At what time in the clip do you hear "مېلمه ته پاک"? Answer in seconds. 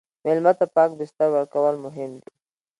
0.23-0.89